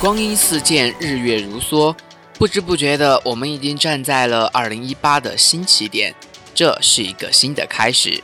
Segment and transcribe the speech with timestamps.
[0.00, 1.92] 光阴似箭，日月如梭，
[2.34, 6.14] 不知不觉的，我们已经站在了二零一八的新起点。
[6.54, 8.22] 这是一个新的开始，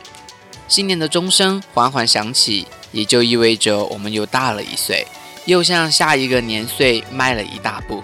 [0.69, 5.05] 新年的钟声缓缓响起，也就意味着我们又大了一岁，
[5.43, 8.01] 又向下一个年岁迈了一大步。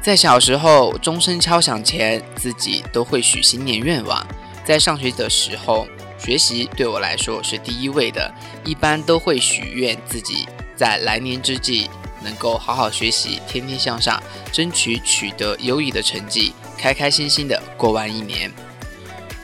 [0.00, 4.24] 在小时候，钟声敲响前，自己都会许新年愿望。
[4.64, 8.32] 在上学的时候，学习对我来说是第一位的，
[8.64, 11.90] 一般都会许愿自己在来年之际。
[12.24, 14.20] 能够好好学习，天天向上，
[14.50, 18.50] 争取取得优异的成绩，开开心心的过完一年。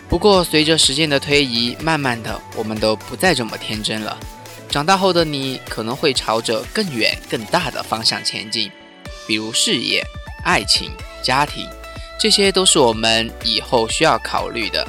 [0.08, 4.18] 不过，随着时间的推移，慢慢的，我们都不再这么天真了。
[4.68, 8.70] 长大后的你，可能会朝着更远、更大的方向前进，
[9.26, 10.02] 比如事业、
[10.44, 10.90] 爱情、
[11.22, 11.64] 家庭，
[12.18, 14.84] 这些都是我们以后需要考虑的。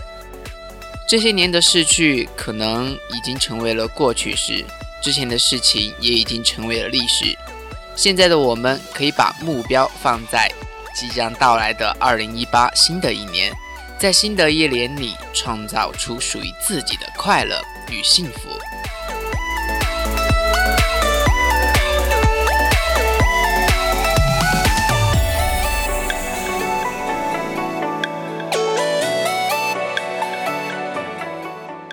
[1.08, 4.64] 这些年的逝去，可能已经成为了过去式，
[5.04, 7.38] 之前的事情也已经成为了历史。
[7.96, 10.52] 现在的我们可以把目标放在
[10.94, 13.54] 即将到来的二零一八新的一年，
[14.00, 17.62] 在新的一年里创造出属于自己的快乐
[17.92, 18.50] 与幸福。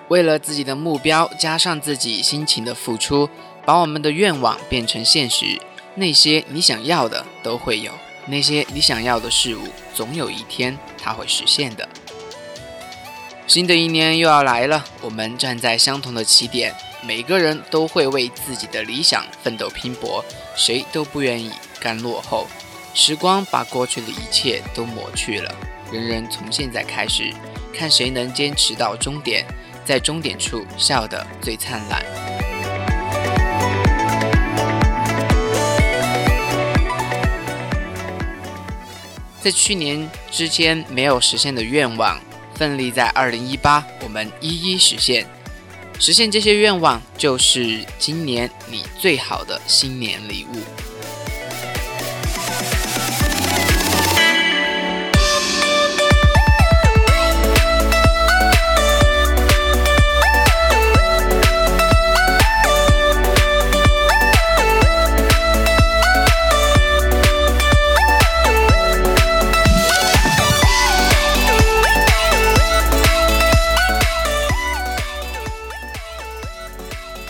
[0.09, 3.29] 为了自己的目标，加上自己辛勤的付出，
[3.67, 5.61] 把我们的愿望变成现实。
[5.99, 7.93] 那些你想要的都会有，
[8.27, 11.89] 那些你想要的事物，总有一天它会实现的。
[13.49, 20.25] 新的一年又要来了，我们站在相同的起点，每个人都会为自己的理想奋斗拼搏，
[20.55, 22.47] 谁都不愿意干落后。
[22.95, 25.53] 时光把过去的一切都抹去了，
[25.91, 27.35] 人人从现在开始，
[27.75, 29.45] 看谁能坚持到终点，
[29.85, 32.28] 在终点处笑得最灿烂。
[39.49, 42.21] 在去年之间没有实现的愿望，
[42.55, 45.27] 奋力在二零一八，我们一一实现。
[45.99, 50.98] 实现这些愿望，就是今年你最好的新年礼物。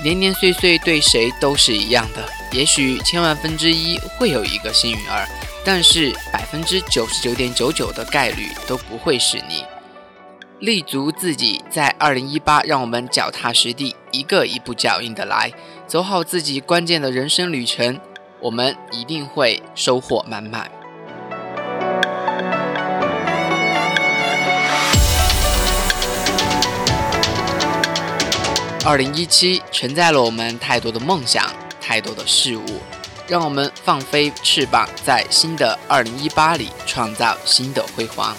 [0.09, 5.29] 年年岁岁对谁都是一样的，也许千万分之一会有一个幸运儿，
[5.63, 9.67] 但是百分之九十九点九九的概率都不会是你。
[10.61, 15.53] 立足自己，在二零一八，让我们脚踏实地，一个一步脚印的来，
[15.87, 18.01] 走好自己关键的人生旅程，
[18.41, 20.71] 我们一定会收获满满。
[28.89, 31.45] 二零一七承载了我们太多的梦想，
[31.79, 32.81] 太多的事物，
[33.27, 38.35] 让我们放飞翅膀，在新的二零一八里创造新的辉煌。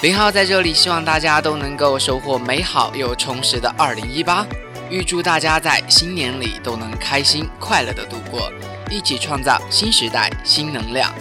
[0.00, 4.46] 林浩在这里，希望大家都能够收获美好又充实的二零一八，
[4.88, 8.48] 预祝大家在新年里都能开心快乐的度过，
[8.88, 11.12] 一起创造新时代新能量。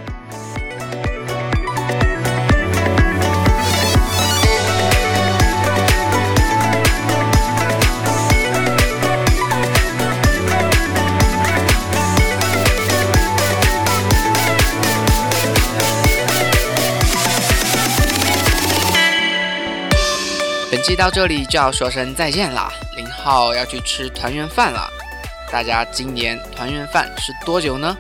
[20.82, 24.90] 期到这里就要说声再见啦，林浩要去吃团圆饭了。
[25.52, 27.96] 大家今年团圆饭是多久呢？